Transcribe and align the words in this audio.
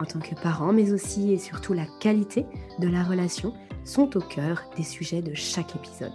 en 0.00 0.04
tant 0.04 0.20
que 0.20 0.34
parents, 0.34 0.72
mais 0.72 0.92
aussi 0.92 1.32
et 1.32 1.38
surtout 1.38 1.72
la 1.72 1.86
qualité 2.00 2.46
de 2.78 2.88
la 2.88 3.02
relation 3.02 3.52
sont 3.84 4.16
au 4.16 4.20
cœur 4.20 4.62
des 4.76 4.82
sujets 4.82 5.22
de 5.22 5.34
chaque 5.34 5.76
épisode. 5.76 6.12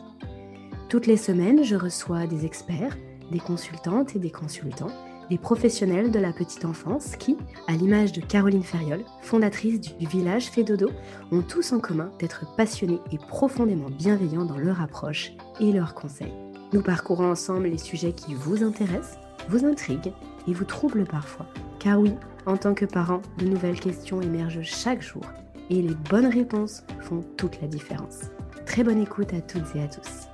Toutes 0.90 1.08
les 1.08 1.18
semaines, 1.18 1.64
je 1.64 1.76
reçois 1.76 2.28
des 2.28 2.46
experts, 2.46 2.98
des 3.32 3.40
consultantes 3.40 4.16
et 4.16 4.20
des 4.20 4.30
consultants, 4.30 4.92
des 5.30 5.38
professionnels 5.38 6.12
de 6.12 6.20
la 6.20 6.34
petite 6.34 6.66
enfance 6.66 7.16
qui, 7.16 7.38
à 7.68 7.72
l'image 7.72 8.12
de 8.12 8.20
Caroline 8.20 8.64
Ferriol, 8.64 9.06
fondatrice 9.22 9.80
du 9.80 10.06
village 10.06 10.50
Fédodo, 10.50 10.90
ont 11.32 11.42
tous 11.42 11.72
en 11.72 11.80
commun 11.80 12.12
d'être 12.20 12.46
passionnés 12.58 13.00
et 13.14 13.18
profondément 13.18 13.90
bienveillants 13.90 14.44
dans 14.44 14.58
leur 14.58 14.82
approche 14.82 15.32
et 15.62 15.72
leurs 15.72 15.94
conseils. 15.94 16.34
Nous 16.74 16.82
parcourons 16.82 17.32
ensemble 17.32 17.68
les 17.68 17.78
sujets 17.78 18.12
qui 18.12 18.34
vous 18.34 18.62
intéressent, 18.62 19.18
vous 19.48 19.66
intriguent 19.66 20.12
et 20.48 20.54
vous 20.54 20.66
troublent 20.66 21.06
parfois. 21.06 21.48
Car 21.82 22.00
oui, 22.00 22.14
en 22.46 22.58
tant 22.58 22.76
que 22.76 22.86
parent, 22.86 23.24
de 23.40 23.46
nouvelles 23.46 23.80
questions 23.80 24.22
émergent 24.22 24.62
chaque 24.62 25.02
jour 25.02 25.24
et 25.72 25.82
les 25.82 25.96
bonnes 25.96 26.28
réponses 26.28 26.84
font 27.00 27.22
toute 27.40 27.60
la 27.60 27.68
différence. 27.68 28.26
Très 28.68 28.84
bonne 28.84 29.02
écoute 29.02 29.34
à 29.34 29.42
toutes 29.42 29.76
et 29.76 29.82
à 29.82 29.88
tous. 29.88 30.28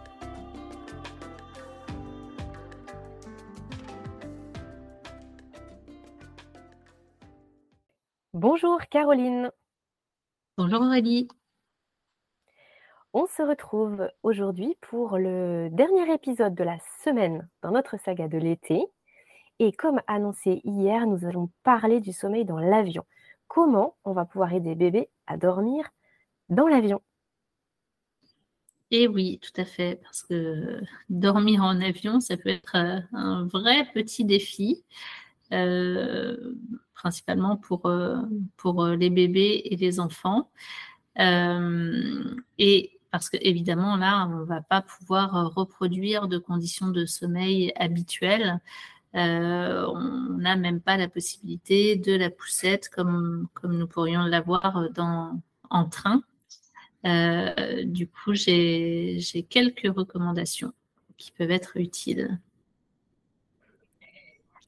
Bonjour 8.33 8.81
Caroline. 8.91 9.49
Bonjour 10.57 10.81
Aurélie. 10.81 11.29
On 13.13 13.25
se 13.25 13.41
retrouve 13.41 14.11
aujourd'hui 14.21 14.75
pour 14.81 15.17
le 15.17 15.69
dernier 15.71 16.13
épisode 16.13 16.55
de 16.55 16.65
la 16.65 16.77
semaine 17.05 17.47
dans 17.61 17.71
notre 17.71 17.97
saga 18.01 18.27
de 18.27 18.37
l'été. 18.37 18.85
Et 19.59 19.71
comme 19.71 20.01
annoncé 20.07 20.61
hier, 20.63 21.07
nous 21.07 21.25
allons 21.25 21.49
parler 21.63 21.99
du 21.99 22.13
sommeil 22.13 22.45
dans 22.45 22.59
l'avion. 22.59 23.05
Comment 23.47 23.95
on 24.03 24.13
va 24.13 24.25
pouvoir 24.25 24.53
aider 24.53 24.75
bébé 24.75 25.09
à 25.25 25.37
dormir 25.37 25.89
dans 26.49 26.67
l'avion? 26.67 27.01
Et 28.89 29.03
eh 29.03 29.07
oui, 29.07 29.39
tout 29.41 29.59
à 29.59 29.65
fait, 29.65 29.99
parce 30.01 30.23
que 30.23 30.81
dormir 31.09 31.61
en 31.61 31.81
avion, 31.81 32.21
ça 32.21 32.37
peut 32.37 32.49
être 32.49 32.75
euh, 32.75 32.99
un 33.11 33.45
vrai 33.45 33.85
petit 33.93 34.23
défi, 34.23 34.85
euh, 35.51 36.53
principalement 36.93 37.57
pour, 37.57 37.85
euh, 37.87 38.15
pour 38.55 38.85
les 38.85 39.09
bébés 39.09 39.61
et 39.65 39.75
les 39.75 39.99
enfants. 39.99 40.49
et 41.17 42.91
parce 43.11 43.29
qu'évidemment, 43.29 43.97
là, 43.97 44.27
on 44.27 44.39
ne 44.41 44.45
va 44.45 44.61
pas 44.61 44.81
pouvoir 44.81 45.53
reproduire 45.53 46.27
de 46.27 46.37
conditions 46.37 46.89
de 46.89 47.05
sommeil 47.05 47.73
habituelles. 47.75 48.61
Euh, 49.15 49.85
on 49.87 50.37
n'a 50.37 50.55
même 50.55 50.81
pas 50.81 50.97
la 50.97 51.07
possibilité 51.07 51.95
de 51.95 52.13
la 52.13 52.29
poussette 52.29 52.89
comme, 52.89 53.47
comme 53.53 53.77
nous 53.77 53.87
pourrions 53.87 54.23
l'avoir 54.25 54.89
dans, 54.91 55.41
en 55.69 55.85
train. 55.85 56.21
Euh, 57.05 57.83
du 57.85 58.07
coup, 58.07 58.33
j'ai 58.33 59.19
quelques 59.49 59.87
recommandations 59.95 60.73
qui 61.17 61.31
peuvent 61.31 61.51
être 61.51 61.77
utiles. 61.77 62.39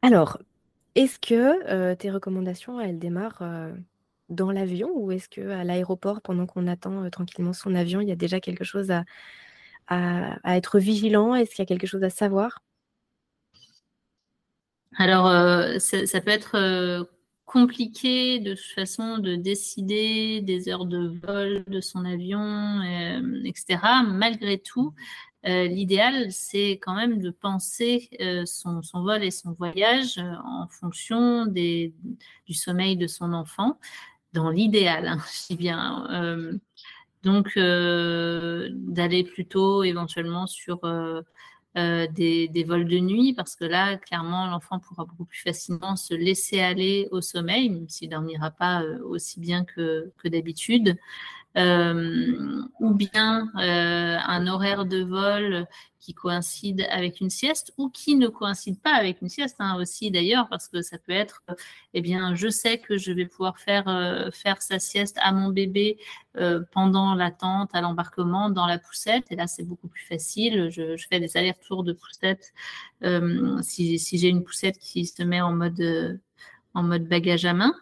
Alors, 0.01 0.39
est-ce 0.95 1.19
que 1.19 1.69
euh, 1.69 1.95
tes 1.95 2.09
recommandations, 2.09 2.79
elles 2.79 2.97
démarrent 2.97 3.43
dans 4.29 4.51
l'avion 4.51 4.89
ou 4.95 5.11
est-ce 5.11 5.27
qu'à 5.27 5.63
l'aéroport, 5.63 6.21
pendant 6.21 6.45
qu'on 6.45 6.67
attend 6.67 7.09
tranquillement 7.09 7.53
son 7.53 7.75
avion, 7.75 7.99
il 7.99 8.07
y 8.07 8.11
a 8.11 8.15
déjà 8.15 8.39
quelque 8.39 8.63
chose 8.63 8.89
à, 8.89 9.03
à 9.87 10.55
être 10.57 10.79
vigilant? 10.79 11.35
Est-ce 11.35 11.51
qu'il 11.51 11.59
y 11.59 11.63
a 11.63 11.65
quelque 11.65 11.87
chose 11.87 12.03
à 12.03 12.09
savoir? 12.09 12.63
Alors, 14.97 15.27
euh, 15.27 15.77
ça, 15.79 16.21
peut 16.21 16.31
être 16.31 16.55
euh, 16.55 17.03
compliqué 17.45 18.39
de 18.39 18.53
toute 18.55 18.73
façon 18.75 19.17
de 19.19 19.35
décider 19.35 20.41
des 20.41 20.69
heures 20.69 20.85
de 20.85 21.07
vol 21.25 21.63
de 21.67 21.79
son 21.81 22.05
avion, 22.05 22.41
euh, 22.81 23.43
etc. 23.45 23.79
Malgré 24.07 24.57
tout, 24.59 24.93
l'idéal, 25.45 26.31
c'est 26.31 26.71
quand 26.81 26.95
même 26.95 27.19
de 27.21 27.29
penser 27.29 28.09
son, 28.45 28.81
vol 28.93 29.23
et 29.23 29.31
son 29.31 29.53
voyage 29.53 30.17
en 30.43 30.67
fonction 30.67 31.45
du 31.45 31.93
sommeil 32.53 32.97
de 32.97 33.07
son 33.07 33.31
enfant, 33.31 33.79
dans 34.33 34.49
l'idéal, 34.49 35.07
hein, 35.07 35.17
je 35.33 35.53
dis 35.53 35.55
bien. 35.55 36.59
donc, 37.23 37.57
d'aller 37.57 39.23
plutôt 39.23 39.83
éventuellement 39.83 40.45
sur 40.45 40.81
euh, 41.79 42.07
des, 42.07 42.63
vols 42.67 42.85
de 42.85 42.99
nuit, 42.99 43.33
parce 43.33 43.55
que 43.55 43.65
là, 43.65 43.97
clairement, 43.97 44.47
l'enfant 44.47 44.79
pourra 44.79 45.05
beaucoup 45.05 45.25
plus 45.25 45.39
facilement 45.41 45.95
se 45.95 46.13
laisser 46.13 46.59
aller 46.59 47.07
au 47.11 47.21
sommeil, 47.21 47.69
même 47.69 47.89
s'il 47.89 48.09
dormira 48.09 48.51
pas 48.51 48.83
euh, 48.83 48.99
aussi 49.03 49.39
bien 49.39 49.65
que 49.65 50.11
d'habitude. 50.25 50.97
Euh, 51.57 52.61
ou 52.79 52.93
bien 52.93 53.49
un 53.55 54.47
horaire 54.47 54.85
de 54.85 55.03
vol 55.03 55.67
qui 55.99 56.13
coïncide 56.13 56.87
avec 56.89 57.19
une 57.21 57.29
sieste 57.29 57.73
ou 57.77 57.89
qui 57.89 58.15
ne 58.15 58.27
coïncide 58.27 58.79
pas 58.81 58.93
avec 58.93 59.21
une 59.21 59.29
sieste 59.29 59.57
hein, 59.59 59.75
aussi 59.79 60.11
d'ailleurs 60.11 60.47
parce 60.49 60.67
que 60.67 60.81
ça 60.81 60.97
peut 60.97 61.11
être 61.11 61.43
eh 61.93 62.01
bien 62.01 62.35
je 62.35 62.47
sais 62.49 62.79
que 62.79 62.97
je 62.97 63.11
vais 63.11 63.25
pouvoir 63.25 63.59
faire 63.59 63.87
euh, 63.87 64.31
faire 64.31 64.61
sa 64.61 64.79
sieste 64.79 65.17
à 65.21 65.31
mon 65.33 65.49
bébé 65.49 65.97
euh, 66.37 66.61
pendant 66.71 67.15
l'attente 67.15 67.69
à 67.73 67.81
l'embarquement 67.81 68.49
dans 68.49 68.65
la 68.65 68.79
poussette. 68.79 69.25
Et 69.31 69.35
là 69.35 69.47
c'est 69.47 69.63
beaucoup 69.63 69.87
plus 69.87 70.05
facile. 70.05 70.69
Je, 70.71 70.95
fais 71.09 71.19
des 71.19 71.35
allers-retours 71.37 71.83
de 71.83 71.93
poussette 71.93 72.53
euh, 73.03 73.61
si, 73.61 73.99
si 73.99 74.17
j'ai 74.17 74.29
une 74.29 74.43
poussette 74.43 74.77
qui 74.79 75.05
se 75.05 75.23
met 75.23 75.41
en 75.41 75.53
mode 75.53 76.19
en 76.73 76.83
mode 76.83 77.07
bagage 77.07 77.45
à 77.45 77.53
main. 77.53 77.73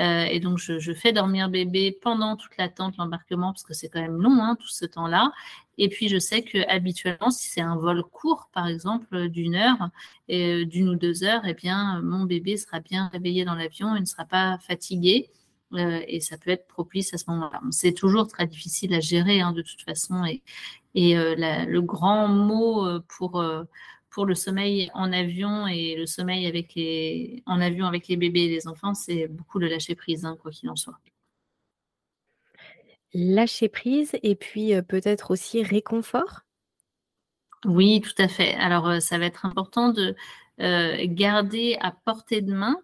Euh, 0.00 0.24
et 0.24 0.40
donc, 0.40 0.58
je, 0.58 0.92
fais 0.92 1.12
dormir 1.12 1.48
bébé 1.48 1.92
pendant 2.02 2.36
toute 2.36 2.56
l'attente, 2.58 2.96
l'embarquement, 2.98 3.52
parce 3.52 3.62
que 3.62 3.74
c'est 3.74 3.88
quand 3.88 4.00
même 4.00 4.20
long, 4.20 4.38
hein, 4.42 4.56
tout 4.60 4.68
ce 4.68 4.84
temps-là. 4.84 5.32
Et 5.78 5.88
puis, 5.88 6.08
je 6.08 6.18
sais 6.18 6.42
que 6.42 6.58
habituellement, 6.68 7.30
si 7.30 7.48
c'est 7.48 7.60
un 7.60 7.76
vol 7.76 8.02
court, 8.04 8.48
par 8.52 8.66
exemple, 8.66 9.28
d'une 9.28 9.54
heure, 9.54 9.90
euh, 10.30 10.64
d'une 10.64 10.88
ou 10.90 10.94
deux 10.94 11.24
heures, 11.24 11.42
eh 11.44 11.54
bien, 11.54 12.00
mon 12.02 12.24
bébé 12.24 12.56
sera 12.56 12.80
bien 12.80 13.08
réveillé 13.08 13.44
dans 13.44 13.54
l'avion, 13.54 13.96
il 13.96 14.00
ne 14.00 14.06
sera 14.06 14.24
pas 14.24 14.58
fatigué. 14.58 15.30
Euh, 15.72 16.00
et 16.06 16.20
ça 16.20 16.38
peut 16.38 16.50
être 16.50 16.68
propice 16.68 17.12
à 17.12 17.18
ce 17.18 17.24
moment-là. 17.28 17.60
C'est 17.70 17.92
toujours 17.92 18.28
très 18.28 18.46
difficile 18.46 18.94
à 18.94 19.00
gérer 19.00 19.40
hein, 19.40 19.52
de 19.52 19.62
toute 19.62 19.82
façon. 19.82 20.24
Et 20.24 21.14
le 21.14 21.80
grand 21.80 22.28
mot 22.28 23.00
pour 23.08 23.44
pour 24.16 24.24
le 24.24 24.34
sommeil 24.34 24.90
en 24.94 25.12
avion 25.12 25.66
et 25.66 25.94
le 25.94 26.06
sommeil 26.06 26.46
avec 26.46 26.74
les, 26.74 27.42
en 27.44 27.60
avion 27.60 27.84
avec 27.84 28.08
les 28.08 28.16
bébés 28.16 28.44
et 28.44 28.48
les 28.48 28.66
enfants, 28.66 28.94
c'est 28.94 29.28
beaucoup 29.28 29.58
le 29.58 29.68
lâcher 29.68 29.94
prise, 29.94 30.24
hein, 30.24 30.38
quoi 30.40 30.50
qu'il 30.50 30.70
en 30.70 30.74
soit. 30.74 30.98
Lâcher 33.12 33.68
prise 33.68 34.16
et 34.22 34.34
puis 34.34 34.72
euh, 34.72 34.80
peut-être 34.80 35.32
aussi 35.32 35.62
réconfort? 35.62 36.40
Oui, 37.66 38.00
tout 38.00 38.14
à 38.16 38.26
fait. 38.26 38.54
Alors, 38.54 38.88
euh, 38.88 39.00
ça 39.00 39.18
va 39.18 39.26
être 39.26 39.44
important 39.44 39.90
de 39.90 40.16
euh, 40.62 40.96
garder 41.08 41.76
à 41.82 41.90
portée 41.90 42.40
de 42.40 42.54
main 42.54 42.78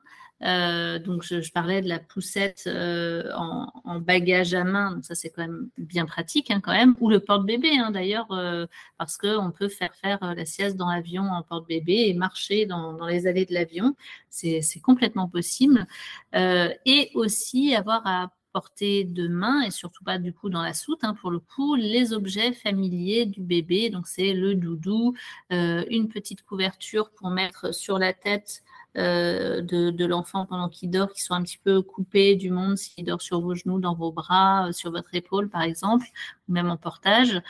euh, 0.44 0.98
donc, 0.98 1.22
je, 1.22 1.50
parlais 1.52 1.82
de 1.82 1.88
la 1.88 1.98
poussette 1.98 2.64
euh, 2.66 3.30
en, 3.34 4.00
bagage 4.00 4.54
à 4.54 4.64
main. 4.64 4.92
Donc, 4.92 5.04
ça, 5.04 5.14
c'est 5.14 5.30
quand 5.30 5.42
même 5.42 5.68
bien 5.78 6.06
pratique, 6.06 6.50
hein, 6.50 6.60
quand 6.60 6.72
même. 6.72 6.94
Ou 7.00 7.10
le 7.10 7.20
porte-bébé, 7.20 7.78
hein, 7.78 7.90
d'ailleurs, 7.90 8.30
euh, 8.32 8.66
parce 8.98 9.16
qu'on 9.16 9.52
peut 9.52 9.68
faire 9.68 9.94
faire 9.94 10.18
la 10.34 10.44
sieste 10.44 10.76
dans 10.76 10.90
l'avion 10.90 11.24
en 11.24 11.42
porte-bébé 11.42 12.08
et 12.08 12.14
marcher 12.14 12.66
dans, 12.66 13.06
les 13.06 13.26
allées 13.26 13.46
de 13.46 13.54
l'avion. 13.54 13.94
C'est 14.30 14.62
complètement 14.82 15.28
possible. 15.28 15.86
et 16.34 17.10
aussi 17.14 17.74
avoir 17.74 18.06
à 18.06 18.32
portée 18.52 19.04
de 19.04 19.28
main 19.28 19.62
et 19.62 19.70
surtout 19.70 20.04
pas 20.04 20.18
du 20.18 20.34
coup 20.34 20.50
dans 20.50 20.60
la 20.62 20.74
soute 20.74 21.04
hein, 21.04 21.14
pour 21.14 21.30
le 21.30 21.38
coup 21.38 21.74
les 21.74 22.12
objets 22.12 22.52
familiers 22.52 23.24
du 23.24 23.40
bébé 23.40 23.88
donc 23.88 24.06
c'est 24.06 24.34
le 24.34 24.54
doudou 24.54 25.14
une 25.48 26.10
petite 26.10 26.42
couverture 26.42 27.10
pour 27.12 27.30
mettre 27.30 27.72
sur 27.74 27.98
la 27.98 28.12
tête 28.12 28.62
euh, 28.98 29.62
de, 29.62 30.04
l'enfant 30.04 30.44
pendant 30.44 30.68
qu'il 30.68 30.90
dort, 30.90 31.12
qui 31.12 31.22
soit 31.22 31.36
un 31.36 31.42
petit 31.42 31.58
peu 31.58 31.80
coupé 31.80 32.36
du 32.36 32.50
monde, 32.50 32.76
s'il 32.76 33.04
dort 33.04 33.22
sur 33.22 33.40
vos 33.40 33.54
genoux, 33.54 33.80
dans 33.80 33.94
vos 33.94 34.12
bras, 34.12 34.68
euh, 34.68 34.72
sur 34.72 34.90
votre 34.90 35.14
épaule 35.14 35.48
par 35.48 35.62
exemple, 35.62 36.06
ou 36.48 36.52
même 36.52 36.68
en 36.70 36.76
portage. 36.76 37.40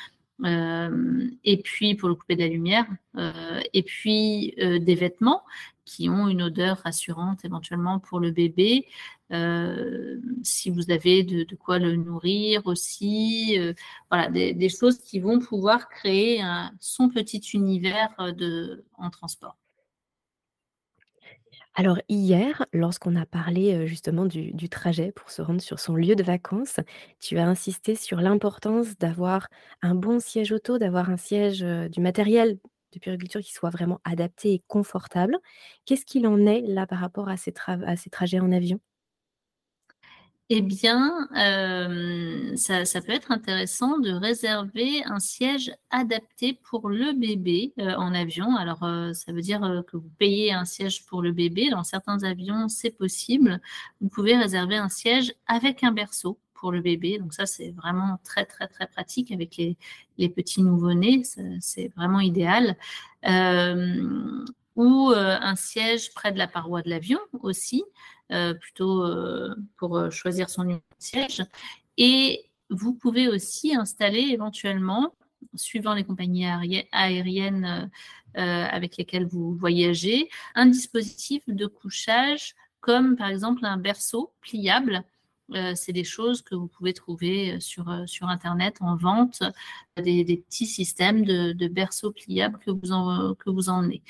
Euh, 0.44 1.28
et 1.44 1.56
puis 1.62 1.94
pour 1.94 2.08
le 2.08 2.14
couper 2.14 2.36
de 2.36 2.42
la 2.42 2.48
lumière, 2.48 2.86
et 3.72 3.82
puis 3.82 4.54
des 4.56 4.94
vêtements 4.94 5.42
qui 5.84 6.08
ont 6.08 6.28
une 6.28 6.42
odeur 6.42 6.78
rassurante 6.78 7.44
éventuellement 7.44 7.98
pour 7.98 8.18
le 8.20 8.30
bébé. 8.30 8.86
Si 10.42 10.70
vous 10.70 10.90
avez 10.90 11.22
de, 11.22 11.54
quoi 11.56 11.78
le 11.78 11.96
nourrir 11.96 12.66
aussi, 12.66 13.58
voilà, 14.10 14.30
des, 14.30 14.68
choses 14.68 14.98
qui 14.98 15.20
vont 15.20 15.38
pouvoir 15.38 15.88
créer 15.88 16.42
son 16.80 17.08
petit 17.08 17.40
univers 17.54 18.10
en 18.98 19.10
transport. 19.10 19.56
Alors 21.74 21.98
hier, 22.08 22.66
lorsqu'on 22.72 23.16
a 23.16 23.24
parlé 23.26 23.86
justement 23.86 24.26
du, 24.26 24.68
trajet 24.68 25.10
pour 25.12 25.30
se 25.30 25.40
rendre 25.42 25.60
sur 25.62 25.78
son 25.80 25.94
lieu 25.96 26.14
de 26.14 26.22
vacances, 26.22 26.80
tu 27.20 27.38
as 27.38 27.46
insisté 27.48 27.94
sur 27.94 28.20
l'importance 28.20 28.98
d'avoir 28.98 29.48
un 29.80 29.94
bon 29.94 30.20
siège 30.20 30.52
auto, 30.52 30.78
d'avoir 30.78 31.08
un 31.10 31.16
siège, 31.16 31.60
du 31.90 32.00
matériel 32.00 32.58
de 32.92 32.98
puriculture 32.98 33.40
qui 33.40 33.52
soit 33.52 33.70
vraiment 33.70 34.00
adapté 34.04 34.52
et 34.52 34.62
confortable. 34.68 35.38
Qu'est-ce 35.86 36.04
qu'il 36.04 36.26
en 36.26 36.44
est 36.46 36.60
là 36.60 36.86
par 36.86 36.98
rapport 36.98 37.28
à 37.30 37.36
ces, 37.38 37.54
à 37.66 37.96
ces 37.96 38.10
trajets 38.10 38.40
en 38.40 38.52
avion? 38.52 38.78
Eh 40.54 40.60
bien, 40.60 41.28
euh, 41.34 42.54
ça, 42.56 43.00
peut 43.00 43.12
être 43.12 43.32
intéressant 43.32 43.98
de 43.98 44.10
réserver 44.10 45.02
un 45.04 45.18
siège 45.18 45.72
adapté 45.88 46.52
pour 46.52 46.90
le 46.90 47.14
bébé 47.14 47.72
euh, 47.78 47.94
en 47.94 48.12
avion. 48.12 48.54
Alors, 48.56 48.82
euh, 48.82 49.14
ça 49.14 49.32
veut 49.32 49.40
dire 49.40 49.82
que 49.86 49.96
vous 49.96 50.10
payez 50.18 50.52
un 50.52 50.66
siège 50.66 51.06
pour 51.06 51.22
le 51.22 51.32
bébé. 51.32 51.70
Dans 51.70 51.84
certains 51.84 52.22
avions, 52.22 52.68
c'est 52.68 52.90
possible. 52.90 53.62
Vous 54.02 54.10
pouvez 54.10 54.36
réserver 54.36 54.76
un 54.76 54.90
siège 54.90 55.32
avec 55.46 55.84
un 55.84 55.92
berceau 55.92 56.38
pour 56.52 56.70
le 56.70 56.82
bébé. 56.82 57.18
Donc 57.18 57.32
ça, 57.32 57.46
c'est 57.46 57.70
vraiment 57.70 58.18
très, 58.22 58.44
très, 58.44 58.68
très 58.68 58.86
pratique 58.86 59.32
avec 59.32 59.56
les, 59.56 59.78
les 60.18 60.28
petits 60.28 60.62
nouveau-nés. 60.62 61.22
C'est 61.60 61.88
vraiment 61.96 62.20
idéal. 62.20 62.76
Ou 64.76 65.10
euh, 65.10 65.36
un 65.40 65.56
siège 65.56 66.12
près 66.14 66.32
de 66.32 66.38
la 66.38 66.48
paroi 66.48 66.82
de 66.82 66.90
l'avion 66.90 67.20
aussi, 67.40 67.84
euh, 68.30 68.54
plutôt 68.54 69.04
pour 69.76 70.10
choisir 70.10 70.48
son 70.50 70.80
siège. 70.98 71.42
Et 71.96 72.50
vous 72.70 72.94
pouvez 72.94 73.28
aussi 73.28 73.74
installer 73.76 74.20
éventuellement, 74.20 75.14
suivant 75.54 75.94
les 75.94 76.04
compagnies 76.04 76.46
aériennes 76.92 77.90
avec 78.34 78.96
lesquelles 78.96 79.26
vous 79.26 79.54
voyagez, 79.54 80.30
un 80.54 80.66
dispositif 80.66 81.42
de 81.46 81.66
couchage 81.66 82.54
comme 82.80 83.16
par 83.16 83.28
exemple 83.28 83.64
un 83.64 83.76
berceau 83.76 84.32
pliable 84.40 85.04
euh, 85.54 85.74
c'est 85.74 85.92
des 85.92 86.04
choses 86.04 86.42
que 86.42 86.54
vous 86.54 86.66
pouvez 86.66 86.92
trouver 86.92 87.54
euh, 87.54 87.60
sur, 87.60 87.88
euh, 87.90 88.06
sur 88.06 88.28
Internet 88.28 88.76
en 88.80 88.96
vente, 88.96 89.42
des, 89.96 90.24
petits 90.48 90.66
systèmes 90.66 91.24
de, 91.24 91.52
de 91.52 91.68
berceaux 91.68 92.12
pliables 92.12 92.58
que 92.58 92.70
vous, 92.70 93.34
que 93.34 93.50
vous 93.50 93.68
emmenez. 93.68 94.02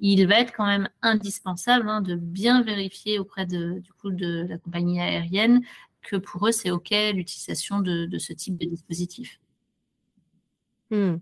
Il 0.00 0.26
va 0.26 0.40
être 0.40 0.52
quand 0.52 0.66
même 0.66 0.88
indispensable 1.02 1.88
hein, 1.88 2.02
de 2.02 2.14
bien 2.14 2.62
vérifier 2.62 3.18
auprès 3.18 3.46
de, 3.46 3.78
du 3.80 3.92
coup, 3.94 4.10
de 4.10 4.46
la 4.48 4.58
compagnie 4.58 5.00
aérienne 5.00 5.62
que 6.02 6.16
pour 6.16 6.46
eux, 6.48 6.52
c'est 6.52 6.70
OK 6.70 6.90
l'utilisation 6.90 7.80
de, 7.80 8.08
ce 8.18 8.32
type 8.32 8.56
de 8.56 8.66
dispositif. 8.66 9.40
Mmh. 10.90 11.16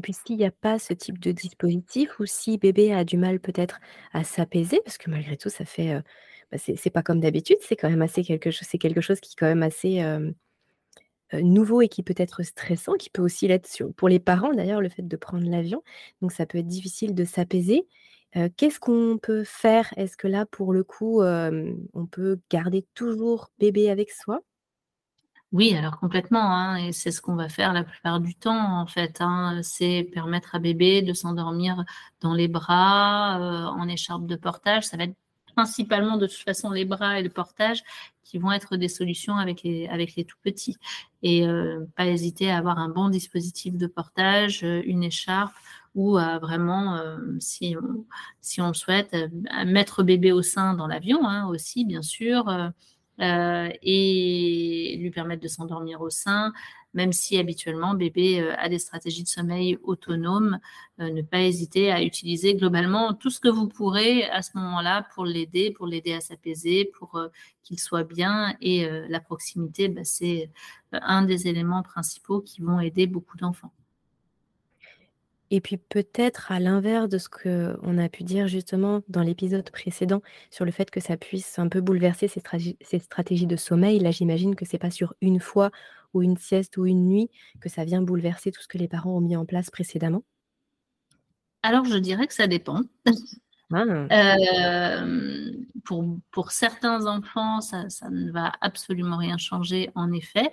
Et 0.00 0.02
puis 0.02 0.14
s'il 0.14 0.38
n'y 0.38 0.46
a 0.46 0.50
pas 0.50 0.78
ce 0.78 0.94
type 0.94 1.18
de 1.18 1.30
dispositif 1.30 2.18
ou 2.20 2.24
si 2.24 2.56
bébé 2.56 2.94
a 2.94 3.04
du 3.04 3.18
mal 3.18 3.38
peut-être 3.38 3.80
à 4.14 4.24
s'apaiser, 4.24 4.80
parce 4.82 4.96
que 4.96 5.10
malgré 5.10 5.36
tout, 5.36 5.50
ça 5.50 5.66
fait 5.66 5.92
bah, 6.50 6.56
c'est 6.56 6.88
pas 6.88 7.02
comme 7.02 7.20
d'habitude, 7.20 7.58
c'est 7.60 7.76
quand 7.76 7.90
même 7.90 8.00
assez 8.00 8.24
quelque 8.24 8.50
chose, 8.50 8.66
c'est 8.66 8.78
quelque 8.78 9.02
chose 9.02 9.20
qui 9.20 9.34
est 9.34 9.36
quand 9.38 9.44
même 9.44 9.62
assez 9.62 10.02
nouveau 11.34 11.82
et 11.82 11.88
qui 11.88 12.02
peut 12.02 12.14
être 12.16 12.42
stressant, 12.42 12.94
qui 12.94 13.10
peut 13.10 13.20
aussi 13.20 13.46
l'être 13.46 13.68
pour 13.98 14.08
les 14.08 14.20
parents 14.20 14.54
d'ailleurs, 14.54 14.80
le 14.80 14.88
fait 14.88 15.06
de 15.06 15.16
prendre 15.18 15.46
l'avion. 15.46 15.82
Donc 16.22 16.32
ça 16.32 16.46
peut 16.46 16.56
être 16.56 16.66
difficile 16.66 17.14
de 17.14 17.26
s'apaiser. 17.26 17.86
Qu'est-ce 18.56 18.80
qu'on 18.80 19.18
peut 19.20 19.44
faire? 19.44 19.92
Est-ce 19.98 20.16
que 20.16 20.28
là, 20.28 20.46
pour 20.46 20.72
le 20.72 20.82
coup, 20.82 21.22
on 21.22 22.06
peut 22.10 22.40
garder 22.50 22.86
toujours 22.94 23.50
bébé 23.58 23.90
avec 23.90 24.10
soi? 24.12 24.40
Oui, 25.52 25.74
alors 25.74 25.98
complètement, 25.98 26.44
hein, 26.54 26.76
et 26.76 26.92
c'est 26.92 27.10
ce 27.10 27.20
qu'on 27.20 27.34
va 27.34 27.48
faire 27.48 27.72
la 27.72 27.82
plupart 27.82 28.20
du 28.20 28.34
temps 28.36 28.80
en 28.80 28.86
fait. 28.86 29.20
Hein, 29.20 29.60
c'est 29.62 30.08
permettre 30.12 30.54
à 30.54 30.58
bébé 30.60 31.02
de 31.02 31.12
s'endormir 31.12 31.84
dans 32.20 32.34
les 32.34 32.46
bras, 32.48 33.72
en 33.72 33.88
écharpe 33.88 34.26
de 34.26 34.36
portage. 34.36 34.84
Ça 34.84 34.96
va 34.96 35.04
être 35.04 35.16
principalement 35.54 36.16
de 36.16 36.26
toute 36.26 36.38
façon 36.38 36.70
les 36.70 36.84
bras 36.84 37.18
et 37.18 37.22
le 37.22 37.30
portage 37.30 37.82
qui 38.24 38.38
vont 38.38 38.52
être 38.52 38.76
des 38.76 38.88
solutions 38.88 39.36
avec 39.36 39.62
les, 39.64 40.24
tout 40.24 40.38
petits. 40.42 40.76
Et 41.22 41.46
euh, 41.46 41.84
pas 41.96 42.06
hésiter 42.06 42.50
à 42.50 42.58
avoir 42.58 42.78
un 42.78 42.88
bon 42.88 43.08
dispositif 43.08 43.76
de 43.76 43.86
portage, 43.88 44.62
euh, 44.62 44.82
une 44.84 45.02
écharpe 45.02 45.52
ou 45.96 46.16
à 46.16 46.38
vraiment, 46.38 46.96
euh, 46.96 47.18
si, 47.40 47.76
on, 47.76 48.06
si 48.40 48.60
on 48.60 48.68
le 48.68 48.74
souhaite, 48.74 49.16
mettre 49.66 50.04
bébé 50.04 50.30
au 50.30 50.42
sein 50.42 50.74
dans 50.74 50.86
l'avion 50.86 51.26
hein, 51.26 51.48
aussi, 51.48 51.84
bien 51.84 52.02
sûr, 52.02 52.44
et 53.20 54.96
lui 54.98 55.10
permettre 55.10 55.42
de 55.42 55.48
s'endormir 55.48 56.00
au 56.00 56.10
sein, 56.10 56.52
même 56.94 57.12
si 57.12 57.38
habituellement 57.38 57.94
bébé 57.94 58.40
euh, 58.40 58.54
a 58.58 58.68
des 58.68 58.78
stratégies 58.78 59.22
de 59.22 59.28
sommeil 59.28 59.78
autonomes, 59.82 60.58
euh, 61.00 61.10
ne 61.10 61.22
pas 61.22 61.40
hésiter 61.42 61.92
à 61.92 62.02
utiliser 62.02 62.54
globalement 62.54 63.14
tout 63.14 63.30
ce 63.30 63.40
que 63.40 63.48
vous 63.48 63.68
pourrez 63.68 64.24
à 64.24 64.42
ce 64.42 64.50
moment-là 64.56 65.06
pour 65.14 65.24
l'aider, 65.24 65.70
pour 65.70 65.86
l'aider 65.86 66.12
à 66.12 66.20
s'apaiser, 66.20 66.90
pour 66.98 67.16
euh, 67.16 67.28
qu'il 67.62 67.78
soit 67.78 68.04
bien. 68.04 68.56
Et 68.60 68.88
la 69.08 69.20
proximité, 69.20 69.88
bah, 69.88 70.02
c'est 70.04 70.50
un 70.92 71.22
des 71.22 71.46
éléments 71.46 71.82
principaux 71.82 72.40
qui 72.40 72.62
vont 72.62 72.80
aider 72.80 73.06
beaucoup 73.06 73.36
d'enfants. 73.36 73.72
Et 75.50 75.60
puis 75.60 75.76
peut-être 75.76 76.52
à 76.52 76.60
l'inverse 76.60 77.08
de 77.08 77.18
ce 77.18 77.28
qu'on 77.28 77.98
a 77.98 78.08
pu 78.08 78.22
dire 78.22 78.46
justement 78.46 79.02
dans 79.08 79.22
l'épisode 79.22 79.68
précédent 79.70 80.22
sur 80.50 80.64
le 80.64 80.70
fait 80.70 80.90
que 80.90 81.00
ça 81.00 81.16
puisse 81.16 81.58
un 81.58 81.68
peu 81.68 81.80
bouleverser 81.80 82.28
ces, 82.28 82.98
stratégies 83.00 83.46
de 83.46 83.56
sommeil. 83.56 83.98
Là, 83.98 84.12
j'imagine 84.12 84.54
que 84.54 84.64
c'est 84.64 84.78
pas 84.78 84.90
sur 84.90 85.14
une 85.20 85.40
fois 85.40 85.70
ou 86.14 86.22
une 86.22 86.36
sieste 86.36 86.76
ou 86.76 86.86
une 86.86 87.06
nuit 87.06 87.30
que 87.60 87.68
ça 87.68 87.84
vient 87.84 88.02
bouleverser 88.02 88.52
tout 88.52 88.62
ce 88.62 88.68
que 88.68 88.78
les 88.78 88.88
parents 88.88 89.16
ont 89.16 89.20
mis 89.20 89.36
en 89.36 89.44
place 89.44 89.70
précédemment? 89.70 90.24
Alors, 91.62 91.84
je 91.84 91.98
dirais 91.98 92.26
que 92.26 92.34
ça 92.34 92.46
dépend. 92.46 92.82
Ah. 93.06 93.14
Euh, 93.72 95.52
pour, 95.84 96.18
pour, 96.32 96.50
certains 96.50 97.06
enfants, 97.06 97.60
ça, 97.60 97.88
ça, 97.88 98.10
ne 98.10 98.32
va 98.32 98.50
absolument 98.60 99.16
rien 99.16 99.38
changer, 99.38 99.90
en 99.94 100.12
effet. 100.12 100.50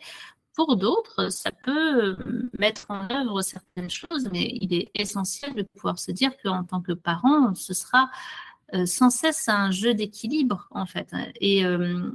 Pour 0.58 0.76
d'autres, 0.76 1.30
ça 1.30 1.52
peut 1.52 2.18
mettre 2.58 2.88
en 2.90 3.08
œuvre 3.12 3.44
certaines 3.44 3.92
choses, 3.92 4.28
mais 4.34 4.58
il 4.60 4.74
est 4.74 4.90
essentiel 4.96 5.54
de 5.54 5.62
pouvoir 5.62 6.00
se 6.00 6.12
dire 6.12 6.32
qu'en 6.44 6.64
tant 6.64 6.82
que 6.82 6.94
parent, 6.94 7.54
ce 7.54 7.76
sera 7.76 8.10
euh, 8.74 8.88
sans 8.88 9.12
cesse 9.12 9.48
un 9.50 9.70
jeu 9.70 9.94
d'équilibre, 9.94 10.68
en 10.72 10.88
fait. 10.88 11.14
Euh, 11.44 12.12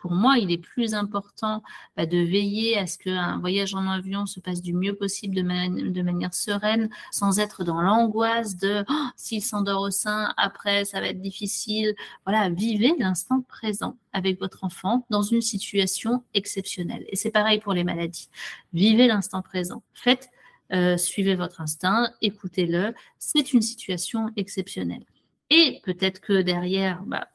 pour 0.00 0.12
moi, 0.12 0.38
il 0.38 0.50
est 0.50 0.58
plus 0.58 0.94
important 0.94 1.62
bah, 1.94 2.06
de 2.06 2.16
veiller 2.16 2.78
à 2.78 2.86
ce 2.86 2.96
qu'un 2.96 3.38
voyage 3.38 3.74
en 3.74 3.86
avion 3.86 4.24
se 4.24 4.40
passe 4.40 4.62
du 4.62 4.72
mieux 4.72 4.94
possible 4.94 5.34
de, 5.34 6.02
manière 6.02 6.32
sereine, 6.32 6.88
sans 7.12 7.38
être 7.38 7.64
dans 7.64 7.82
l'angoisse 7.82 8.56
de 8.56 8.82
oh, 8.88 9.08
s'il 9.16 9.44
s'endort 9.44 9.82
au 9.82 9.90
sein, 9.90 10.32
après 10.38 10.86
ça 10.86 11.00
va 11.00 11.08
être 11.08 11.20
difficile. 11.20 11.94
Voilà, 12.24 12.48
vivez 12.48 12.94
l'instant 12.98 13.42
présent 13.42 13.98
avec 14.14 14.40
votre 14.40 14.64
enfant 14.64 15.06
dans 15.10 15.22
une 15.22 15.42
situation 15.42 16.24
exceptionnelle. 16.32 17.04
Et 17.08 17.16
c'est 17.16 17.30
pareil 17.30 17.60
pour 17.60 17.74
les 17.74 17.84
maladies. 17.84 18.30
Vivez 18.72 19.06
l'instant 19.06 19.42
présent. 19.42 19.82
Faites, 19.92 20.30
euh, 20.72 20.96
suivez 20.96 21.34
votre 21.34 21.60
instinct, 21.60 22.10
écoutez-le. 22.22 22.94
C'est 23.18 23.52
une 23.52 23.62
situation 23.62 24.30
exceptionnelle. 24.36 25.04
Et 25.50 25.80
peut-être 25.84 26.20
que 26.20 26.40
derrière, 26.40 27.02
bah, 27.02 27.28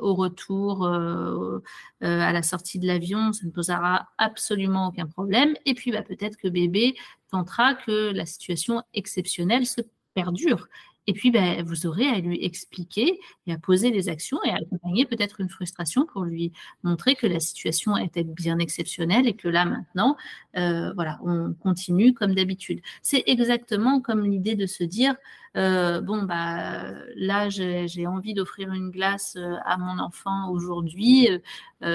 au 0.00 0.14
retour, 0.14 0.84
euh, 0.84 1.62
euh, 2.02 2.20
à 2.20 2.32
la 2.32 2.42
sortie 2.42 2.78
de 2.78 2.86
l'avion, 2.86 3.32
ça 3.32 3.46
ne 3.46 3.50
posera 3.50 4.08
absolument 4.18 4.88
aucun 4.88 5.06
problème. 5.06 5.54
Et 5.66 5.74
puis, 5.74 5.92
bah, 5.92 6.02
peut-être 6.02 6.36
que 6.36 6.48
bébé 6.48 6.94
tentera 7.30 7.74
que 7.74 8.12
la 8.12 8.26
situation 8.26 8.82
exceptionnelle 8.94 9.66
se 9.66 9.80
perdure 10.14 10.68
et 11.06 11.12
puis, 11.12 11.30
ben, 11.30 11.64
vous 11.64 11.86
aurez 11.86 12.06
à 12.06 12.20
lui 12.20 12.44
expliquer 12.44 13.18
et 13.46 13.52
à 13.52 13.58
poser 13.58 13.90
des 13.90 14.08
actions 14.08 14.38
et 14.44 14.50
à 14.50 14.56
accompagner 14.56 15.06
peut-être 15.06 15.40
une 15.40 15.48
frustration 15.48 16.06
pour 16.06 16.24
lui 16.24 16.52
montrer 16.82 17.14
que 17.14 17.26
la 17.26 17.40
situation 17.40 17.96
était 17.96 18.22
bien 18.22 18.58
exceptionnelle 18.58 19.26
et 19.26 19.34
que 19.34 19.48
là, 19.48 19.64
maintenant, 19.64 20.16
euh, 20.56 20.92
voilà, 20.94 21.18
on 21.24 21.54
continue 21.54 22.12
comme 22.12 22.34
d'habitude. 22.34 22.80
C'est 23.02 23.24
exactement 23.26 24.00
comme 24.00 24.24
l'idée 24.24 24.56
de 24.56 24.66
se 24.66 24.84
dire, 24.84 25.16
euh, 25.56 26.00
bon, 26.00 26.22
bah, 26.22 26.92
là, 27.16 27.48
j'ai 27.48 28.06
envie 28.06 28.34
d'offrir 28.34 28.72
une 28.72 28.90
glace 28.90 29.36
euh, 29.36 29.56
à 29.64 29.78
mon 29.78 29.98
enfant 29.98 30.50
aujourd'hui. 30.50 31.28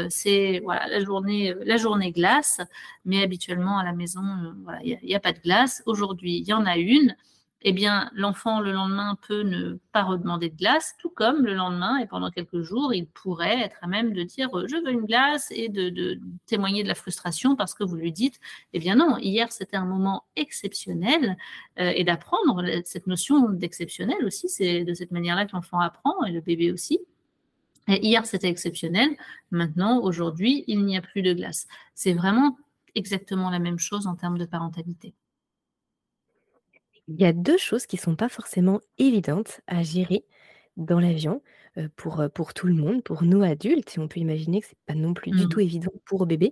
c'est 0.09 0.61
la, 0.67 1.03
journée, 1.03 1.53
la 1.63 1.77
journée 1.77 2.11
glace, 2.11 2.59
mais 3.05 3.21
habituellement 3.21 3.77
à 3.77 3.83
la 3.83 3.93
maison, 3.93 4.23
il 4.83 4.97
n'y 5.03 5.13
a, 5.13 5.17
a, 5.17 5.19
pas 5.21 5.31
de 5.31 5.39
glace. 5.39 5.83
Aujourd'hui, 5.85 6.37
il 6.39 6.47
y 6.47 6.53
en 6.53 6.65
a 6.65 6.77
une 6.77 7.15
eh 7.67 7.73
bien, 7.73 8.11
l'enfant, 8.13 8.59
le 8.59 8.71
lendemain, 8.71 9.17
peut 9.27 9.41
ne 9.41 9.79
pas 9.91 10.03
redemander 10.03 10.49
de 10.49 10.55
glace, 10.55 10.93
tout 10.99 11.09
comme 11.09 11.43
le 11.43 11.55
lendemain 11.55 11.97
et 11.97 12.05
pendant 12.05 12.29
quelques 12.29 12.61
jours, 12.61 12.93
il 12.93 13.07
pourrait 13.07 13.59
être 13.59 13.77
à 13.81 13.87
même 13.87 14.13
de 14.13 14.21
dire 14.21 14.55
euh, 14.55 14.67
je 14.67 14.75
veux 14.75 14.91
une 14.91 15.07
glace 15.07 15.47
et 15.49 15.67
de, 15.69 16.19
témoigner 16.45 16.83
de 16.83 16.87
la 16.87 16.93
frustration 16.93 17.55
parce 17.55 17.73
que 17.73 17.83
vous 17.83 17.95
lui 17.95 18.11
dites 18.11 18.39
eh 18.73 18.79
bien 18.79 18.95
non, 18.95 19.17
hier 19.17 19.51
c'était 19.51 19.77
un 19.77 19.85
moment 19.85 20.25
exceptionnel 20.35 21.37
euh, 21.79 21.91
et 21.95 22.03
d'apprendre 22.03 22.63
cette 22.85 23.07
notion 23.07 23.49
d'exceptionnel 23.49 24.23
aussi, 24.25 24.47
c'est 24.47 24.83
de 24.83 24.93
cette 24.93 25.09
manière-là 25.09 25.47
que 25.47 25.53
l'enfant 25.53 25.79
apprend 25.79 26.23
et 26.25 26.31
le 26.31 26.41
bébé 26.41 26.71
aussi. 26.71 26.99
Et 27.87 28.05
hier 28.05 28.27
c'était 28.27 28.49
exceptionnel, 28.49 29.09
maintenant, 29.49 30.01
aujourd'hui, 30.01 30.65
il 30.67 30.85
n'y 30.85 30.97
a 30.97 31.01
plus 31.01 31.23
de 31.23 31.33
glace. 31.33 31.67
C'est 31.95 32.13
vraiment 32.13 32.59
exactement 32.93 33.49
la 33.49 33.57
même 33.57 33.79
chose 33.79 34.05
en 34.05 34.15
termes 34.15 34.37
de 34.37 34.45
parentalité. 34.45 35.15
Il 37.07 37.21
y 37.21 37.25
a 37.25 37.33
deux 37.33 37.57
choses 37.57 37.85
qui 37.85 37.97
sont 37.97 38.15
pas 38.15 38.29
forcément 38.29 38.81
évidentes 38.97 39.61
à 39.67 39.83
gérer 39.83 40.25
dans 40.77 40.99
l'avion, 40.99 41.41
pour, 41.95 42.23
pour 42.33 42.53
tout 42.53 42.67
le 42.67 42.73
monde, 42.73 43.03
pour 43.03 43.23
nous 43.23 43.43
adultes 43.43 43.97
et 43.97 43.99
on 43.99 44.07
peut 44.07 44.19
imaginer 44.19 44.61
que 44.61 44.67
c'est 44.67 44.77
pas 44.85 44.95
non 44.95 45.13
plus 45.13 45.31
du 45.31 45.47
tout 45.47 45.59
mmh. 45.59 45.63
évident 45.63 45.91
pour 46.05 46.25
bébé. 46.25 46.51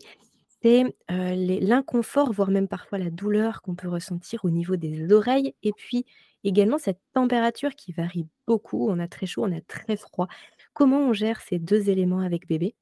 C'est, 0.61 0.85
l'inconfort, 1.09 2.31
voire 2.31 2.51
même 2.51 2.67
parfois 2.67 2.97
la 2.97 3.09
douleur 3.09 3.61
qu'on 3.61 3.75
peut 3.75 3.89
ressentir 3.89 4.45
au 4.45 4.49
niveau 4.49 4.75
des 4.75 5.11
oreilles 5.11 5.53
et 5.61 5.73
puis 5.73 6.05
également 6.43 6.77
cette 6.77 6.99
température 7.13 7.75
qui 7.75 7.91
varie 7.91 8.27
beaucoup. 8.47 8.89
On 8.89 8.99
a 8.99 9.07
très 9.07 9.25
chaud, 9.25 9.43
on 9.45 9.51
a 9.51 9.61
très 9.61 9.97
froid. 9.97 10.27
Comment 10.73 10.99
on 10.99 11.13
gère 11.13 11.41
ces 11.41 11.59
deux 11.59 11.89
éléments 11.89 12.19
avec 12.19 12.47
bébé? 12.47 12.75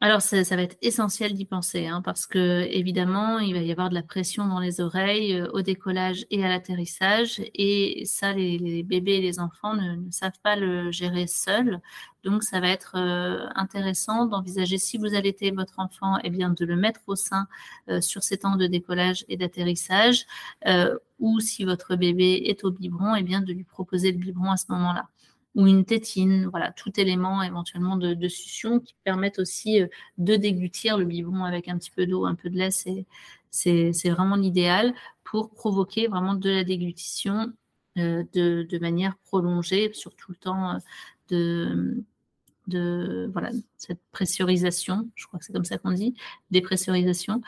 Alors, 0.00 0.20
ça, 0.20 0.42
va 0.56 0.62
être 0.62 0.76
essentiel 0.82 1.32
d'y 1.32 1.46
penser, 1.46 1.86
hein, 1.86 2.02
parce 2.02 2.26
que 2.26 2.66
évidemment, 2.70 3.38
il 3.38 3.54
va 3.54 3.60
y 3.60 3.72
avoir 3.72 3.88
de 3.88 3.94
la 3.94 4.02
pression 4.02 4.46
dans 4.46 4.58
les 4.58 4.80
oreilles 4.80 5.34
euh, 5.34 5.48
au 5.52 5.62
décollage 5.62 6.26
et 6.30 6.44
à 6.44 6.48
l'atterrissage, 6.48 7.40
et 7.54 8.02
ça, 8.04 8.32
les, 8.34 8.82
bébés 8.82 9.14
et 9.14 9.20
les 9.22 9.40
enfants 9.40 9.74
ne, 9.74 10.10
savent 10.10 10.38
pas 10.42 10.56
le 10.56 10.90
gérer 10.90 11.26
seuls. 11.26 11.80
Donc, 12.22 12.42
ça 12.42 12.60
va 12.60 12.68
être 12.68 12.96
euh, 12.96 13.46
intéressant 13.54 14.26
d'envisager 14.26 14.76
si 14.78 14.98
vous 14.98 15.14
allaitez 15.14 15.50
votre 15.52 15.78
enfant, 15.78 16.18
eh 16.22 16.30
bien, 16.30 16.50
de 16.50 16.64
le 16.66 16.76
mettre 16.76 17.00
au 17.06 17.16
sein 17.16 17.46
euh, 17.88 18.02
sur 18.02 18.22
ces 18.22 18.38
temps 18.38 18.56
de 18.56 18.66
décollage 18.66 19.24
et 19.28 19.36
d'atterrissage, 19.38 20.26
ou 21.20 21.40
si 21.40 21.64
votre 21.64 21.96
bébé 21.96 22.42
est 22.46 22.64
au 22.64 22.70
biberon, 22.70 23.14
eh 23.14 23.22
bien, 23.22 23.40
de 23.40 23.52
lui 23.52 23.64
proposer 23.64 24.12
le 24.12 24.18
biberon 24.18 24.50
à 24.50 24.56
ce 24.56 24.66
moment-là 24.70 25.08
ou 25.54 25.66
une 25.66 25.84
tétine, 25.84 26.46
voilà, 26.46 26.72
tout 26.72 26.98
élément 26.98 27.42
éventuellement 27.42 27.96
de, 27.96 28.14
de 28.14 28.28
succion 28.28 28.80
qui 28.80 28.94
permettent 29.04 29.38
aussi 29.38 29.80
euh, 29.80 29.86
de 30.18 30.36
déglutir 30.36 30.98
le 30.98 31.04
biberon 31.04 31.44
avec 31.44 31.68
un 31.68 31.78
petit 31.78 31.90
peu 31.90 32.06
d'eau, 32.06 32.26
un 32.26 32.34
peu 32.34 32.50
de 32.50 32.58
lait, 32.58 32.70
c'est 33.50 34.10
vraiment 34.10 34.36
l'idéal 34.36 34.94
pour 35.22 35.50
provoquer 35.50 36.08
vraiment 36.08 36.34
de 36.34 36.50
la 36.50 36.64
déglutition 36.64 37.52
euh, 37.98 38.24
de, 38.32 38.66
de, 38.68 38.78
manière 38.78 39.16
prolongée 39.18 39.92
sur 39.92 40.16
tout 40.16 40.32
le 40.32 40.36
temps 40.36 40.70
euh, 40.72 40.78
de, 41.30 42.04
de 42.66 43.28
voilà, 43.32 43.50
cette 43.76 44.00
pressurisation, 44.12 45.08
je 45.14 45.26
crois 45.26 45.38
que 45.38 45.44
c'est 45.44 45.52
comme 45.52 45.64
ça 45.64 45.78
qu'on 45.78 45.92
dit, 45.92 46.14
dépressurisation. 46.50 47.42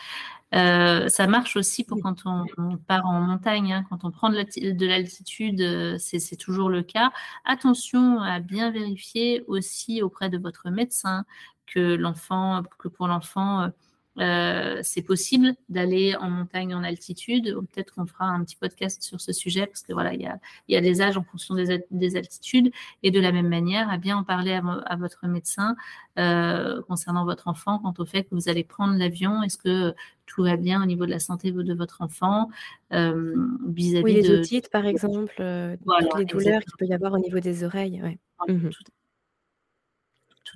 Euh, 0.54 1.08
ça 1.08 1.26
marche 1.26 1.56
aussi 1.56 1.84
pour 1.84 2.00
quand 2.00 2.22
on, 2.24 2.76
part 2.76 3.06
en 3.06 3.20
montagne, 3.20 3.72
hein. 3.72 3.84
quand 3.90 4.04
on 4.04 4.10
prend 4.10 4.30
de 4.30 4.86
l'altitude, 4.86 5.60
euh, 5.60 5.96
c'est 5.98 6.36
toujours 6.36 6.68
le 6.68 6.82
cas. 6.82 7.10
Attention 7.44 8.20
à 8.20 8.40
bien 8.40 8.70
vérifier 8.70 9.42
aussi 9.48 10.02
auprès 10.02 10.28
de 10.28 10.38
votre 10.38 10.70
médecin 10.70 11.24
que 11.66 11.96
l'enfant, 11.96 12.62
que 12.78 12.88
pour 12.88 13.08
l'enfant, 13.08 13.70
euh, 14.18 14.80
c'est 14.82 15.02
possible 15.02 15.54
d'aller 15.68 16.14
en 16.16 16.30
montagne 16.30 16.74
en 16.74 16.82
altitude. 16.82 17.54
Peut-être 17.72 17.94
qu'on 17.94 18.06
fera 18.06 18.26
un 18.26 18.42
petit 18.44 18.56
podcast 18.56 19.02
sur 19.02 19.20
ce 19.20 19.32
sujet 19.32 19.66
parce 19.66 19.82
que 19.82 19.92
voilà, 19.92 20.14
il 20.14 20.22
y 20.22 20.26
a, 20.26 20.38
y 20.68 20.76
a 20.76 20.80
des 20.80 21.02
âges 21.02 21.16
en 21.16 21.22
fonction 21.22 21.54
des, 21.54 22.16
altitudes 22.16 22.72
et 23.02 23.10
de 23.10 23.20
la 23.20 23.32
même 23.32 23.48
manière, 23.48 23.90
à 23.90 23.98
bien 23.98 24.16
en 24.16 24.24
parler 24.24 24.52
à, 24.52 24.96
votre 24.96 25.26
médecin 25.26 25.76
euh, 26.18 26.80
concernant 26.82 27.24
votre 27.24 27.48
enfant 27.48 27.78
quant 27.78 27.94
au 27.98 28.04
fait 28.04 28.24
que 28.24 28.34
vous 28.34 28.48
allez 28.48 28.64
prendre 28.64 28.96
l'avion. 28.96 29.42
Est-ce 29.42 29.58
que 29.58 29.94
tout 30.24 30.42
va 30.42 30.56
bien 30.56 30.82
au 30.82 30.86
niveau 30.86 31.06
de 31.06 31.10
la 31.10 31.20
santé 31.20 31.52
de 31.52 31.74
votre 31.74 32.02
enfant 32.02 32.50
euh, 32.92 33.34
vis-à-vis 33.68 34.04
oui, 34.04 34.14
les 34.14 34.30
otites, 34.30 34.70
par 34.70 34.86
exemple, 34.86 35.34
toutes 35.36 36.18
les 36.18 36.24
douleurs 36.24 36.62
qu'il 36.62 36.76
peut 36.78 36.86
y 36.86 36.94
avoir 36.94 37.12
au 37.12 37.18
niveau 37.18 37.40
des 37.40 37.64
oreilles. 37.64 38.00
Ouais. 38.02 38.18
Mmh 38.48 38.70
tout 38.70 38.82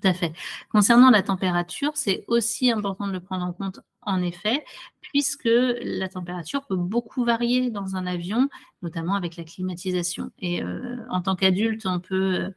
à 0.03 0.15
fait. 0.15 0.33
Concernant 0.71 1.11
la 1.11 1.23
température, 1.23 1.93
c'est 1.95 2.25
aussi 2.27 2.71
important 2.71 3.07
de 3.07 3.13
le 3.13 3.21
prendre 3.21 3.45
en 3.45 3.53
compte, 3.53 3.81
en 4.03 4.23
effet, 4.23 4.65
puisque 5.01 5.49
la 5.49 6.09
température 6.09 6.65
peut 6.67 6.77
beaucoup 6.77 7.25
varier 7.25 7.71
dans 7.71 7.97
un 7.97 8.07
avion, 8.07 8.49
notamment 8.83 9.15
avec 9.15 9.37
la 9.37 9.45
climatisation. 9.45 10.31
Et 10.39 10.63
euh, 10.63 10.97
en 11.11 11.21
tant 11.21 11.37
qu'adulte, 11.37 11.85
on 11.87 12.01
peut 12.01 12.35
euh, 12.35 12.51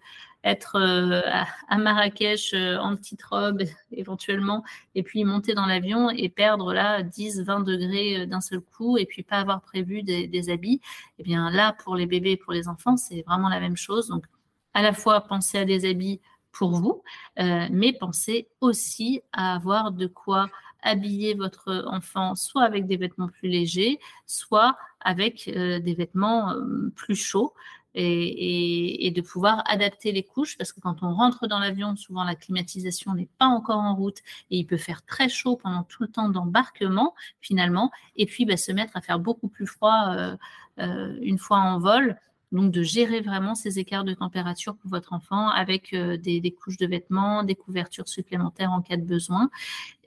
être 0.44 0.76
euh, 0.76 1.22
à, 1.68 1.78
Marrakech 1.78 2.54
en 2.54 2.96
petite 2.96 3.24
robe 3.24 3.64
éventuellement, 3.92 4.64
et 4.96 5.04
puis 5.04 5.24
monter 5.24 5.54
dans 5.54 5.66
l'avion 5.66 6.10
et 6.10 6.30
perdre 6.30 6.74
là 6.74 7.02
10-20 7.02 7.64
degrés 7.64 8.28
d'un 8.28 8.42
seul 8.42 8.62
coup, 8.62 8.98
et 8.98 9.06
puis 9.06 9.24
pas 9.24 9.38
avoir 9.38 9.62
prévu 9.62 10.04
des, 10.04 10.28
des 10.28 10.50
habits. 10.50 10.82
Et 11.18 11.22
eh 11.22 11.24
bien 11.24 11.50
là, 11.50 11.76
pour 11.84 11.96
les 11.96 12.06
bébés 12.06 12.32
et 12.32 12.38
pour 12.38 12.54
les 12.54 12.68
enfants, 12.68 12.98
c'est 12.98 13.24
vraiment 13.24 13.50
la 13.50 13.60
même 13.60 13.78
chose. 13.78 14.08
Donc, 14.08 14.26
à 14.74 14.82
la 14.82 14.94
fois 14.94 15.22
penser 15.22 15.60
à 15.60 15.66
des 15.66 15.90
habits 15.90 16.20
pour 16.54 16.72
vous, 16.72 17.04
euh, 17.40 17.68
mais 17.72 17.94
pensez 17.94 18.48
aussi 18.62 19.22
à 19.34 19.56
avoir 19.56 19.92
de 19.92 20.08
quoi 20.08 20.50
habiller 20.82 21.34
votre 21.34 21.86
enfant, 21.88 22.36
soit 22.36 22.64
avec 22.64 22.86
des 22.88 22.98
vêtements 22.98 23.28
plus 23.28 23.50
légers, 23.50 24.00
soit 24.28 24.78
avec 25.02 25.50
euh, 25.50 25.80
des 25.80 25.96
vêtements 25.96 26.52
euh, 26.52 26.92
plus 26.96 27.16
chauds. 27.16 27.54
Et, 27.96 29.14
de 29.16 29.22
pouvoir 29.22 29.62
adapter 29.68 30.12
les 30.12 30.24
couches 30.24 30.58
parce 30.58 30.74
que 30.74 30.80
quand 30.80 31.04
on 31.04 31.14
rentre 31.14 31.46
dans 31.46 31.60
l'avion, 31.60 31.96
souvent 31.96 32.24
la 32.24 32.34
climatisation 32.34 33.14
n'est 33.14 33.30
pas 33.38 33.46
encore 33.46 33.78
en 33.78 33.94
route 33.94 34.18
et 34.50 34.58
il 34.58 34.66
peut 34.66 34.78
faire 34.78 35.06
très 35.06 35.30
chaud 35.30 35.58
pendant 35.58 35.84
tout 35.84 36.02
le 36.02 36.10
temps 36.10 36.28
d'embarquement 36.30 37.14
finalement 37.40 37.92
et 38.16 38.26
puis 38.26 38.46
bah, 38.46 38.58
se 38.58 38.72
mettre 38.72 38.98
à 38.98 39.02
faire 39.02 39.20
beaucoup 39.20 39.48
plus 39.48 39.68
froid 39.68 40.36
une 40.80 41.38
fois 41.38 41.60
en 41.60 41.78
vol 41.78 42.18
donc, 42.54 42.72
de 42.72 42.84
gérer 42.84 43.20
vraiment 43.20 43.56
ces 43.56 43.80
écarts 43.80 44.04
de 44.04 44.14
température 44.14 44.76
pour 44.76 44.92
votre 44.92 45.12
enfant 45.12 45.50
avec 45.50 45.92
euh, 45.94 46.18
des, 46.18 46.52
couches 46.52 46.78
de 46.78 46.86
vêtements, 46.86 47.44
des 47.44 47.56
couvertures 47.56 48.08
supplémentaires 48.08 48.72
en 48.72 48.82
cas 48.82 48.96
de 48.96 49.02
besoin. 49.02 49.50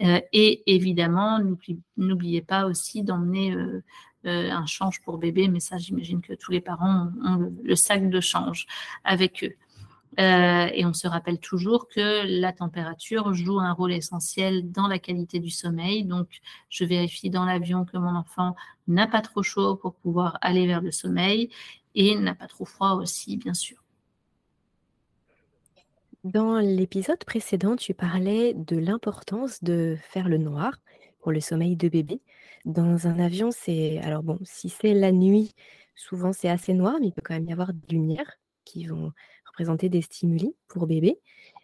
Euh, 0.00 0.20
et 0.32 0.62
évidemment, 0.72 1.40
n'oubliez 1.96 2.42
pas 2.42 2.66
aussi 2.66 3.02
d'emmener 3.02 3.52
euh, 3.52 3.82
un 4.24 4.66
change 4.66 5.02
pour 5.02 5.18
bébé, 5.18 5.48
mais 5.48 5.60
ça, 5.60 5.76
j'imagine 5.76 6.20
que 6.20 6.34
tous 6.34 6.52
les 6.52 6.60
parents 6.60 7.10
ont, 7.24 7.52
le, 7.64 7.74
sac 7.74 8.08
de 8.08 8.20
change 8.20 8.66
avec 9.02 9.42
eux. 9.42 9.54
Et 10.18 10.84
on 10.84 10.92
se 10.92 11.06
rappelle 11.06 11.38
toujours 11.38 11.88
que 11.88 12.40
la 12.40 12.52
température 12.52 13.34
joue 13.34 13.60
un 13.60 13.72
rôle 13.72 13.92
essentiel 13.92 14.70
dans 14.70 14.88
la 14.88 14.98
qualité 14.98 15.38
du 15.38 15.50
sommeil. 15.50 16.04
Donc, 16.04 16.40
je 16.70 16.84
vérifie 16.84 17.30
dans 17.30 17.44
l'avion 17.44 17.84
que 17.84 17.98
mon 17.98 18.14
enfant 18.14 18.54
n'a 18.88 19.06
pas 19.06 19.20
trop 19.20 19.42
chaud 19.42 19.76
pour 19.76 19.94
pouvoir 19.94 20.38
aller 20.40 20.66
vers 20.66 20.80
le 20.80 20.90
sommeil 20.90 21.50
et 21.94 22.14
n'a 22.16 22.34
pas 22.34 22.46
trop 22.46 22.64
froid 22.64 22.92
aussi, 22.92 23.36
bien 23.36 23.54
sûr. 23.54 23.82
Dans 26.24 26.58
l'épisode 26.58 27.24
précédent, 27.24 27.76
tu 27.76 27.94
parlais 27.94 28.52
de 28.52 28.76
l'importance 28.76 29.62
de 29.62 29.96
faire 30.10 30.28
le 30.28 30.38
noir 30.38 30.72
pour 31.20 31.30
le 31.30 31.40
sommeil 31.40 31.76
de 31.76 31.88
bébé. 31.88 32.20
Dans 32.64 33.06
un 33.06 33.20
avion, 33.20 33.50
c'est 33.52 33.98
alors 33.98 34.24
bon, 34.24 34.40
si 34.42 34.68
c'est 34.68 34.92
la 34.92 35.12
nuit, 35.12 35.54
souvent 35.94 36.32
c'est 36.32 36.48
assez 36.48 36.74
noir, 36.74 36.96
mais 37.00 37.08
il 37.08 37.12
peut 37.12 37.22
quand 37.24 37.34
même 37.34 37.46
y 37.46 37.52
avoir 37.52 37.72
des 37.72 37.94
lumières 37.94 38.38
qui 38.64 38.86
vont 38.86 39.12
représenter 39.56 39.88
des 39.88 40.02
stimuli 40.02 40.54
pour 40.68 40.86
bébé. 40.86 41.18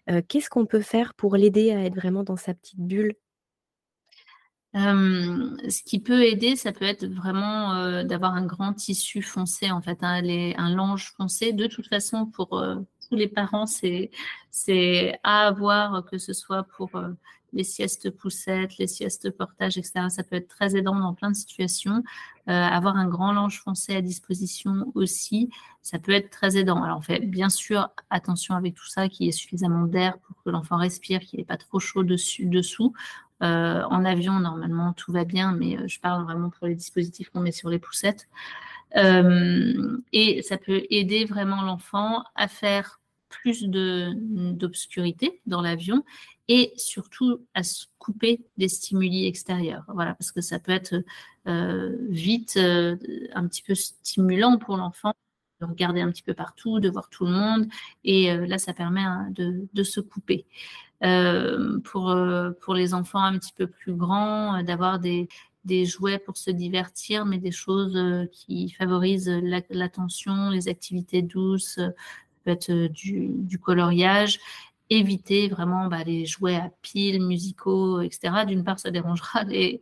Euh, 0.09 0.23
qu'est-ce 0.27 0.49
qu'on 0.49 0.65
peut 0.65 0.81
faire 0.81 1.13
pour 1.13 1.37
l'aider 1.37 1.73
à 1.73 1.85
être 1.85 1.95
vraiment 1.95 2.23
dans 2.25 2.39
sa 2.39 2.55
petite 2.55 2.81
bulle? 2.81 3.15
Ce 4.75 5.83
qui 5.83 6.01
peut 6.01 6.25
aider, 6.25 6.57
ça 6.57 6.73
peut 6.73 6.87
être 6.87 7.05
vraiment 7.05 8.03
d'avoir 8.05 8.33
un 8.33 8.47
grand 8.47 8.73
tissu 8.73 9.21
foncé, 9.21 9.71
en 9.71 9.83
fait, 9.83 9.99
hein, 10.01 10.23
un 10.57 10.75
linge 10.75 11.13
foncé. 11.15 11.53
De 11.53 11.67
toute 11.67 11.87
façon, 11.89 12.25
pour 12.25 12.65
tous 13.07 13.15
les 13.15 13.29
parents, 13.29 13.67
c'est 13.67 14.11
à 15.23 15.47
avoir, 15.47 16.07
que 16.07 16.17
ce 16.17 16.33
soit 16.33 16.63
pour 16.63 16.91
les 17.53 17.65
siestes 17.65 18.11
poussettes, 18.11 18.79
les 18.79 18.87
siestes 18.87 19.31
portage, 19.31 19.79
etc. 19.79 20.07
Ça 20.09 20.23
peut 20.23 20.37
être 20.37 20.49
très 20.49 20.77
aidant 20.77 20.99
dans 20.99 21.15
plein 21.15 21.31
de 21.31 21.37
situations. 21.37 22.03
avoir 22.47 22.97
un 22.97 23.07
grand 23.07 23.33
linge 23.33 23.61
foncé 23.63 23.95
à 23.95 24.03
disposition 24.03 24.91
aussi, 24.95 25.51
ça 25.83 25.99
peut 25.99 26.13
être 26.13 26.31
très 26.31 26.57
aidant. 26.57 26.83
Alors, 26.83 26.99
on 26.99 27.03
fait 27.03 27.21
bien 27.21 27.49
sûr 27.49 27.91
attention 28.11 28.55
avec 28.55 28.75
tout 28.75 28.89
ça, 28.89 29.09
qu'il 29.09 29.27
y 29.27 29.29
ait 29.29 29.33
suffisamment 29.33 29.87
d'air 29.87 30.19
pour 30.19 30.37
que 30.43 30.51
l'enfant 30.51 30.77
respire, 30.77 31.21
qu'il 31.21 31.39
n'ait 31.39 31.45
pas 31.45 31.57
trop 31.57 31.81
chaud 31.81 32.05
dessus, 32.05 32.47
dessous. 32.47 32.93
Euh, 33.43 33.83
en 33.91 34.05
avion, 34.05 34.39
normalement, 34.39 34.93
tout 34.93 35.13
va 35.13 35.25
bien, 35.25 35.53
mais 35.53 35.77
euh, 35.77 35.89
je 35.89 35.99
parle 35.99 36.23
vraiment 36.25 36.51
pour 36.51 36.69
les 36.69 36.77
dispositifs 36.77 37.31
qu'on 37.31 37.41
met 37.41 37.53
sur 37.53 37.69
les 37.69 37.81
poussettes. 37.81 38.29
Euh, 38.97 39.99
et 40.13 40.43
ça 40.43 40.59
peut 40.59 40.83
aider 40.91 41.25
vraiment 41.25 41.63
l'enfant 41.63 42.23
à 42.37 42.47
faire 42.47 43.01
plus 43.33 43.65
d'obscurité 43.65 45.41
dans 45.47 45.61
l'avion 45.61 46.05
et 46.49 46.73
surtout 46.77 47.47
à 47.55 47.63
se 47.63 47.87
couper 47.99 48.45
des 48.57 48.69
stimuli 48.69 49.27
extérieurs. 49.27 49.85
Voilà, 49.89 50.15
parce 50.15 50.33
que 50.33 50.41
ça 50.41 50.59
peut 50.59 50.73
être 50.73 51.03
euh, 51.47 51.97
vite 52.09 52.57
euh, 52.57 52.97
un 53.35 53.47
petit 53.49 53.63
peu 53.63 53.75
stimulant 53.75 54.59
pour 54.59 54.77
l'enfant 54.77 55.15
de 55.61 55.67
regarder 55.67 56.01
un 56.01 56.11
petit 56.11 56.23
peu 56.23 56.35
partout, 56.35 56.81
de 56.81 56.91
voir 56.91 57.09
tout 57.09 57.25
le 57.25 57.33
monde, 57.33 57.69
et 58.05 58.33
euh, 58.33 58.47
là, 58.47 58.59
ça 58.59 58.75
permet 58.75 59.01
hein, 59.01 59.29
de, 59.31 59.67
de, 59.73 59.83
se 59.85 60.01
couper. 60.01 60.45
pour, 61.85 62.17
pour 62.61 62.75
les 62.75 62.95
enfants 62.95 63.23
un 63.23 63.39
petit 63.39 63.53
peu 63.57 63.67
plus 63.67 63.95
grands, 63.95 64.63
d'avoir 64.63 64.99
des, 64.99 65.29
des 65.65 65.85
jouets 65.85 66.19
pour 66.19 66.37
se 66.37 66.51
divertir, 66.51 67.25
mais 67.25 67.39
des 67.39 67.53
choses 67.53 67.99
qui 68.33 68.71
favorisent 68.71 69.41
l'attention, 69.71 70.51
les 70.51 70.69
activités 70.69 71.23
douces, 71.23 71.81
peut 72.45 72.51
être 72.51 72.73
du, 72.89 73.29
du 73.31 73.59
coloriage 73.59 74.39
éviter 74.91 75.49
vraiment 75.49 75.87
bah, 75.87 76.05
les 76.05 76.27
jouets 76.27 76.57
à 76.57 76.71
piles, 76.83 77.25
musicaux, 77.25 78.01
etc. 78.01 78.45
D'une 78.47 78.65
part, 78.65 78.79
ça 78.79 78.91
dérangera 78.91 79.45
les, 79.49 79.81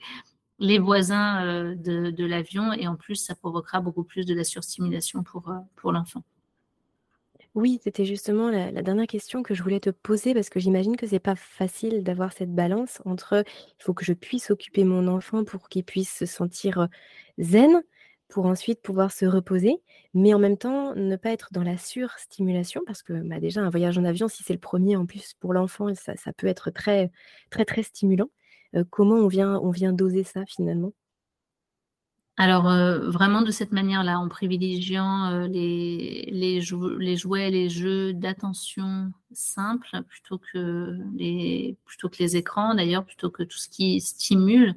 les 0.58 0.78
voisins 0.78 1.44
euh, 1.44 1.74
de, 1.74 2.24
l'avion 2.24 2.72
et 2.72 2.86
en 2.86 2.96
plus, 2.96 3.16
ça 3.16 3.34
provoquera 3.34 3.80
beaucoup 3.80 4.04
plus 4.04 4.26
de 4.26 4.34
la 4.34 4.44
surstimulation 4.44 5.22
pour, 5.22 5.48
euh, 5.48 5.58
pour 5.76 5.92
l'enfant. 5.92 6.22
Oui, 7.56 7.80
c'était 7.82 8.04
justement 8.04 8.48
la, 8.48 8.70
dernière 8.70 9.08
question 9.08 9.42
que 9.42 9.54
je 9.54 9.62
voulais 9.64 9.80
te 9.80 9.90
poser 9.90 10.34
parce 10.34 10.50
que 10.50 10.60
j'imagine 10.60 10.96
que 10.96 11.08
c'est 11.08 11.18
pas 11.18 11.34
facile 11.34 12.04
d'avoir 12.04 12.32
cette 12.32 12.54
balance 12.54 13.02
entre 13.04 13.42
il 13.80 13.82
faut 13.82 13.92
que 13.92 14.04
je 14.04 14.12
puisse 14.12 14.52
occuper 14.52 14.84
mon 14.84 15.08
enfant 15.08 15.42
pour 15.42 15.68
qu'il 15.68 15.82
puisse 15.82 16.14
se 16.14 16.26
sentir 16.26 16.78
euh, 16.78 16.86
zen, 17.40 17.82
pour 18.30 18.46
ensuite 18.46 18.82
pouvoir 18.82 19.12
se 19.12 19.26
reposer, 19.26 19.82
mais 20.14 20.34
en 20.34 20.38
même 20.38 20.56
temps 20.58 20.94
ne 20.94 21.16
pas 21.16 21.30
être 21.32 21.50
dans 21.52 21.62
la 21.62 21.78
surstimulation 21.78 22.82
parce 22.86 23.02
que 23.02 23.12
bah, 23.28 23.40
déjà 23.40 23.60
un 23.62 23.70
voyage 23.70 23.98
en 23.98 24.04
avion, 24.04 24.28
si 24.28 24.42
c'est 24.44 24.52
le 24.54 24.58
premier 24.60 24.96
en 24.96 25.06
plus 25.06 25.34
pour 25.40 25.52
l'enfant, 25.54 25.88
ça, 25.94 26.14
peut 26.36 26.46
être 26.46 26.70
très 26.70 27.10
très 27.50 27.64
très 27.64 27.82
stimulant. 27.82 28.30
Comment 28.90 29.16
on 29.16 29.28
vient 29.28 29.58
on 29.62 29.70
vient 29.70 29.92
doser 29.92 30.24
ça 30.24 30.44
finalement? 30.46 30.92
Alors, 32.40 32.70
euh, 32.70 33.10
vraiment 33.10 33.42
de 33.42 33.50
cette 33.50 33.70
manière-là, 33.70 34.18
en 34.18 34.26
privilégiant 34.26 35.26
euh, 35.26 35.46
les, 35.46 36.26
les, 36.32 36.62
jouets, 36.62 37.50
les 37.50 37.68
jeux 37.68 38.14
d'attention 38.14 39.12
simples 39.30 40.02
plutôt 40.08 40.38
que 40.38 40.96
les, 41.14 41.76
plutôt 41.84 42.08
que 42.08 42.16
les 42.18 42.38
écrans, 42.38 42.74
d'ailleurs, 42.74 43.04
plutôt 43.04 43.28
que 43.28 43.42
tout 43.42 43.58
ce 43.58 43.68
qui 43.68 44.00
stimule. 44.00 44.74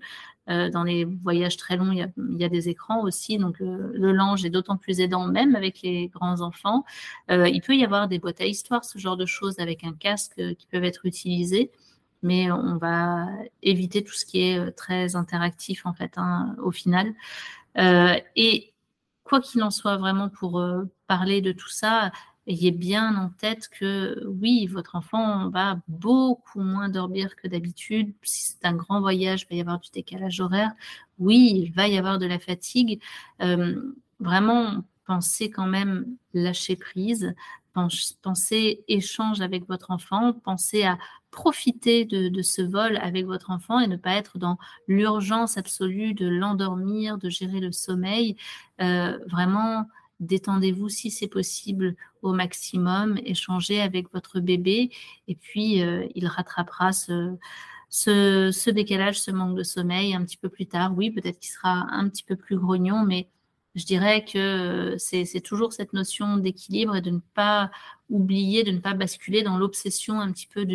Euh, 0.50 0.70
dans 0.70 0.84
les 0.84 1.06
voyages 1.06 1.56
très 1.56 1.78
longs, 1.78 1.94
il 1.94 2.06
y 2.38 2.44
a, 2.44 2.50
des 2.50 2.68
écrans 2.68 3.02
aussi, 3.02 3.38
donc 3.38 3.62
le 3.62 4.12
linge 4.12 4.44
est 4.44 4.50
d'autant 4.50 4.76
plus 4.76 5.00
aidant, 5.00 5.26
même 5.26 5.56
avec 5.56 5.82
les 5.84 6.10
grands 6.10 6.42
enfants. 6.42 6.84
il 7.30 7.62
peut 7.66 7.78
y 7.78 7.86
avoir 7.86 8.10
des 8.10 8.20
boîtes 8.20 8.42
à 8.42 8.46
histoire, 8.46 8.84
ce 8.84 9.00
genre 9.00 9.16
de 9.16 9.26
choses, 9.26 9.60
avec 9.60 9.86
un 9.86 9.94
casque 9.94 10.36
qui 10.58 10.68
peuvent 10.68 10.84
être 10.84 11.06
utilisés 11.06 11.72
mais 12.24 12.52
on 12.52 12.78
va 12.78 13.28
éviter 13.62 14.04
tout 14.04 14.14
ce 14.14 14.26
qui 14.26 14.42
est 14.42 14.58
euh, 14.58 14.72
très 14.72 15.16
interactif 15.16 15.86
en 15.86 15.94
fait 15.94 16.14
hein, 16.18 16.56
au 16.64 16.72
final. 16.72 17.14
Euh, 17.78 18.16
et 18.36 18.74
quoi 19.24 19.42
qu'il 19.42 19.62
en 19.64 19.72
soit, 19.72 19.98
vraiment 19.98 20.30
pour 20.30 20.60
euh, 20.60 20.86
parler 21.08 21.42
de 21.42 21.52
tout 21.52 21.70
ça, 21.70 22.12
ayez 22.48 22.72
bien 22.72 23.16
en 23.16 23.30
tête 23.30 23.70
que 23.70 24.26
oui, 24.28 24.68
votre 24.68 24.96
enfant 24.96 25.50
va 25.50 25.80
beaucoup 25.88 26.62
moins 26.62 26.90
dormir 26.90 27.36
que 27.36 27.48
d'habitude. 27.48 28.14
Si 28.24 28.44
c'est 28.44 28.66
un 28.66 28.74
grand 28.74 29.02
voyage, 29.02 29.46
il 29.50 29.54
va 29.54 29.56
y 29.58 29.62
avoir 29.62 29.80
du 29.80 29.90
décalage 29.92 30.40
horaire. 30.40 30.72
Oui, 31.20 31.54
il 31.66 31.72
va 31.74 31.88
y 31.88 31.98
avoir 31.98 32.20
de 32.20 32.26
la 32.26 32.40
fatigue. 32.40 33.02
vraiment, 34.20 34.84
pensez 35.06 35.50
quand 35.50 35.68
même 35.68 36.06
lâcher 36.34 36.76
prise, 36.76 37.34
pensez 38.22 38.84
échange 38.88 39.42
avec 39.42 39.68
votre 39.68 39.92
enfant, 39.92 40.34
pensez 40.34 40.84
à 40.84 40.98
profiter 41.34 42.06
de, 42.06 42.42
ce 42.42 42.62
vol 42.62 42.98
avec 42.98 43.26
votre 43.26 43.50
enfant 43.50 43.80
et 43.80 43.88
ne 43.88 43.98
pas 43.98 44.14
être 44.16 44.38
dans 44.38 44.58
l'urgence 44.88 45.58
absolue 45.58 46.14
de 46.14 46.28
l'endormir, 46.28 47.18
de 47.18 47.30
gérer 47.30 47.60
le 47.60 47.74
sommeil. 47.74 48.38
Euh, 48.82 49.20
vraiment, 49.28 49.88
détendez-vous 50.22 50.88
si 50.88 51.12
c'est 51.12 51.28
possible 51.28 51.96
au 52.22 52.32
maximum, 52.32 53.18
échangez 53.26 53.82
avec 53.82 54.12
votre 54.14 54.40
bébé 54.40 54.92
et 55.28 55.36
puis 55.36 55.82
euh, 55.82 56.08
il 56.16 56.28
rattrapera 56.28 56.94
ce, 56.94 57.36
ce, 57.90 58.52
ce, 58.54 58.70
décalage, 58.70 59.20
ce 59.20 59.32
manque 59.32 59.58
de 59.58 59.64
sommeil 59.64 60.16
un 60.16 60.24
petit 60.24 60.38
peu 60.38 60.50
plus 60.50 60.68
tard. 60.68 60.94
Oui, 60.96 61.12
peut-être 61.12 61.40
qu'il 61.40 61.52
sera 61.52 61.88
un 61.92 62.08
petit 62.08 62.24
peu 62.24 62.36
plus 62.36 62.58
grognon, 62.58 63.04
mais 63.04 63.28
je 63.76 63.86
dirais 63.86 64.24
que 64.26 64.96
c'est 65.00 65.42
toujours 65.42 65.74
cette 65.74 65.94
notion 65.94 66.38
d'équilibre 66.38 66.96
et 66.96 67.02
de 67.02 67.10
ne 67.10 67.20
pas 67.34 67.72
oublier, 68.10 68.64
de 68.64 68.72
ne 68.72 68.80
pas 68.80 68.94
basculer 68.94 69.42
dans 69.42 69.58
l'obsession 69.58 70.20
un 70.20 70.32
petit 70.32 70.48
peu 70.48 70.66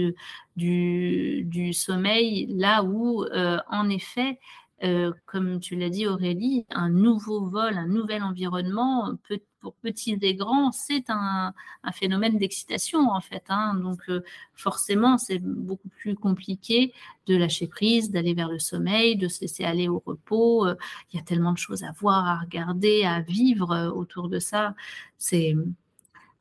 du 0.56 1.72
sommeil, 1.72 2.46
là 2.56 2.82
où, 2.82 3.24
euh, 3.24 3.58
en 3.70 3.88
effet, 3.88 4.40
euh, 4.84 5.12
comme 5.26 5.58
tu 5.58 5.74
l'as 5.74 5.88
dit 5.90 6.06
Aurélie, 6.06 6.64
un 6.70 6.88
nouveau 6.88 7.48
vol, 7.48 7.76
un 7.76 7.88
nouvel 7.88 8.22
environnement, 8.22 9.12
pour 9.60 9.74
petits 9.74 10.16
et 10.22 10.34
grands, 10.34 10.70
c'est 10.70 11.10
un, 11.10 11.52
phénomène 11.92 12.38
d'excitation 12.38 13.10
en 13.10 13.20
fait. 13.20 13.42
Hein. 13.48 13.74
Donc 13.74 14.00
euh, 14.08 14.22
forcément, 14.54 15.18
c'est 15.18 15.40
beaucoup 15.40 15.88
plus 15.88 16.14
compliqué 16.14 16.92
de 17.26 17.36
lâcher 17.36 17.66
prise, 17.66 18.10
d'aller 18.10 18.34
vers 18.34 18.48
le 18.48 18.58
sommeil, 18.60 19.16
de 19.16 19.26
se 19.28 19.40
laisser 19.40 19.64
aller 19.64 19.88
au 19.88 20.02
repos. 20.04 20.66
Euh, 20.66 20.76
il 21.12 21.16
y 21.16 21.20
a 21.20 21.24
tellement 21.24 21.52
de 21.52 21.58
choses 21.58 21.82
à 21.82 21.90
voir, 21.92 22.26
à 22.26 22.38
regarder, 22.38 23.04
à 23.04 23.20
vivre 23.20 23.92
autour 23.96 24.28
de 24.28 24.38
ça. 24.38 24.74
C'est 25.16 25.56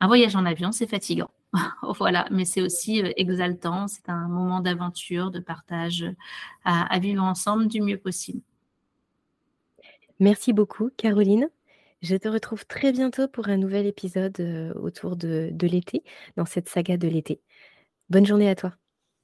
un 0.00 0.06
voyage 0.06 0.36
en 0.36 0.44
avion, 0.44 0.70
c'est 0.70 0.86
fatigant. 0.86 1.30
voilà, 1.98 2.26
mais 2.30 2.44
c'est 2.44 2.62
aussi 2.62 3.02
euh, 3.02 3.10
exaltant, 3.16 3.88
c'est 3.88 4.08
un 4.08 4.28
moment 4.28 4.60
d'aventure, 4.60 5.30
de 5.30 5.40
partage 5.40 6.04
à, 6.64 6.98
vivre 6.98 7.22
ensemble 7.22 7.68
du 7.68 7.80
mieux 7.80 7.98
possible. 7.98 8.42
Merci 10.20 10.52
beaucoup, 10.52 10.90
Caroline. 10.96 11.48
Je 12.02 12.16
te 12.16 12.28
retrouve 12.28 12.66
très 12.66 12.92
bientôt 12.92 13.28
pour 13.28 13.48
un 13.48 13.56
nouvel 13.56 13.86
épisode 13.86 14.38
euh, 14.40 14.72
autour 14.74 15.16
de, 15.16 15.50
de 15.52 15.66
l'été, 15.66 16.04
dans 16.36 16.46
cette 16.46 16.68
saga 16.68 16.96
de 16.96 17.08
l'été. 17.08 17.40
Bonne 18.10 18.26
journée 18.26 18.48
à 18.48 18.54
toi. 18.54 18.74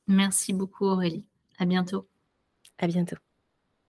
Merci 0.07 0.53
beaucoup, 0.53 0.87
Aurélie. 0.87 1.25
À 1.59 1.67
bientôt. 1.67 2.09
À 2.79 2.87
bientôt. 2.87 3.17